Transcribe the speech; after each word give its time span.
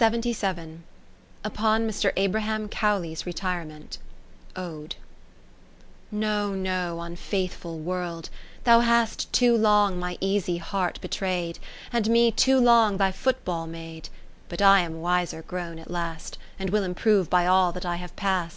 Upon 0.00 0.82
Mr. 1.88 2.12
Abraham 2.16 2.68
Cowley's 2.68 3.24
Retirement 3.24 3.98
ODE 4.56 4.96
I 4.98 4.98
No, 6.10 6.54
no, 6.56 7.00
unfaithful 7.00 7.78
World, 7.78 8.30
thou 8.64 8.80
hast 8.80 9.32
Too 9.32 9.56
long 9.56 9.96
my 9.96 10.18
easy 10.20 10.56
heart 10.56 11.00
betray'd, 11.00 11.60
And 11.92 12.10
me 12.10 12.32
too 12.32 12.58
long 12.58 12.96
thy 12.96 13.12
foot 13.12 13.44
ball 13.44 13.68
made: 13.68 14.08
But 14.48 14.60
I 14.60 14.80
am 14.80 15.00
wiser 15.00 15.42
grown 15.42 15.78
at 15.78 15.88
last, 15.88 16.36
And 16.58 16.70
will 16.70 16.82
improve 16.82 17.30
by 17.30 17.46
all 17.46 17.70
that 17.70 17.86
I 17.86 17.94
have 17.94 18.16
past. 18.16 18.52